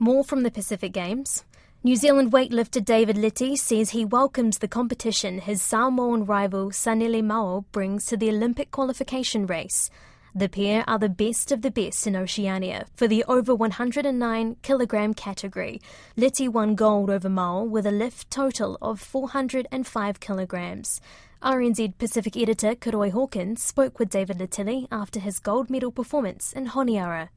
[0.00, 1.44] More from the Pacific Games.
[1.84, 7.64] New Zealand weightlifter David Liti says he welcomes the competition his Samoan rival Sanele Mao
[7.70, 9.90] brings to the Olympic qualification race.
[10.34, 15.14] The pair are the best of the best in Oceania for the over 109 kilogram
[15.14, 15.80] category.
[16.18, 21.00] Liti won gold over Mao with a lift total of 405 kilograms.
[21.40, 26.70] RNZ Pacific editor Koroi Hawkins spoke with David Liti after his gold medal performance in
[26.70, 27.28] Honiara.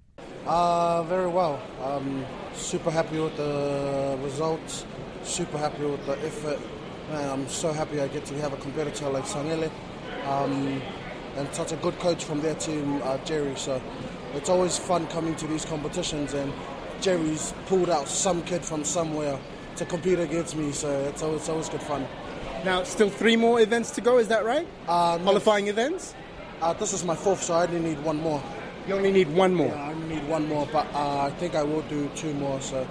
[0.47, 1.61] Uh, very well.
[1.83, 4.85] Um, super happy with the results.
[5.23, 6.57] Super happy with the effort.
[7.11, 9.69] Man, I'm so happy I get to have a competitor like Sanele.
[10.25, 10.81] Um,
[11.35, 13.57] and such a good coach from their team, uh, Jerry.
[13.57, 13.81] So
[14.35, 16.53] it's always fun coming to these competitions, and
[17.01, 19.37] Jerry's pulled out some kid from somewhere
[19.75, 20.71] to compete against me.
[20.71, 22.07] So it's always, it's always good fun.
[22.63, 24.67] Now, still three more events to go, is that right?
[24.87, 26.15] Uh, Qualifying no, events?
[26.61, 28.41] Uh, this is my fourth, so I only need one more.
[28.87, 29.67] You only need one more?
[29.67, 32.61] Yeah, I only need one more, but uh, I think I will do two more,
[32.61, 32.87] so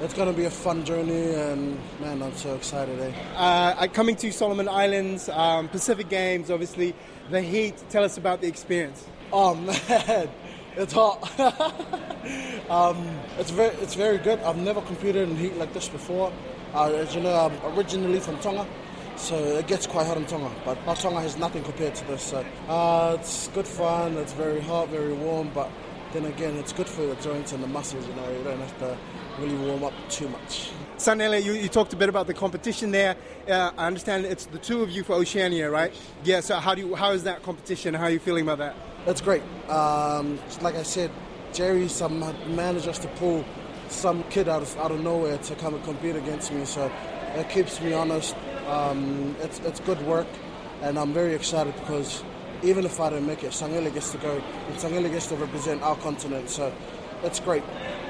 [0.00, 2.98] it's going to be a fun journey, and man, I'm so excited.
[2.98, 3.12] Eh?
[3.36, 6.96] Uh, coming to Solomon Islands, um, Pacific Games, obviously,
[7.30, 7.76] the heat.
[7.90, 9.06] Tell us about the experience.
[9.32, 9.54] Oh,
[9.88, 10.28] man,
[10.76, 11.22] it's hot.
[12.68, 14.40] um, it's, very, it's very good.
[14.40, 16.32] I've never competed in heat like this before.
[16.74, 18.66] Uh, as you know, I'm originally from Tonga.
[19.16, 22.22] So it gets quite hot in Tonga, but Tonga has nothing compared to this.
[22.22, 24.16] So uh, it's good fun.
[24.18, 25.70] It's very hot, very warm, but
[26.12, 28.06] then again, it's good for the joints and the muscles.
[28.06, 28.96] You know, you don't have to
[29.38, 30.70] really warm up too much.
[30.98, 33.16] Sanele, you, you talked a bit about the competition there.
[33.48, 35.94] Uh, I understand it's the two of you for Oceania, right?
[36.24, 36.40] Yeah.
[36.40, 37.94] So how do you, how is that competition?
[37.94, 38.76] How are you feeling about that?
[39.06, 39.42] It's great.
[39.68, 41.10] Um, like I said,
[41.52, 42.20] Jerry some
[42.54, 43.44] managed us to pull
[43.88, 46.64] some kid out of out of nowhere to come and compete against me.
[46.64, 46.90] So
[47.34, 48.34] it keeps me honest.
[48.66, 50.26] Um, it's, it's good work,
[50.82, 52.22] and I'm very excited because
[52.62, 55.96] even if I don't make it, Sanele gets to go, and gets to represent our
[55.96, 56.50] continent.
[56.50, 56.72] So
[57.22, 57.62] it's great.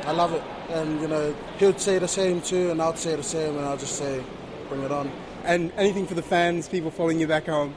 [0.05, 0.43] I love it.
[0.71, 3.67] And, you know, he would say the same too, and I'd say the same, and
[3.67, 4.23] I'll just say,
[4.69, 5.11] bring it on.
[5.45, 7.75] And anything for the fans, people following you back home?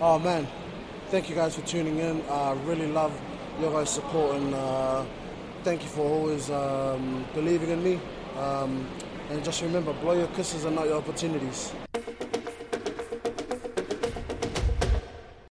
[0.00, 0.46] Oh, man.
[1.08, 2.22] Thank you guys for tuning in.
[2.28, 3.12] I really love
[3.60, 5.04] your guys' support, and uh,
[5.62, 8.00] thank you for always um, believing in me.
[8.38, 8.86] Um,
[9.30, 11.72] and just remember, blow your kisses and not your opportunities.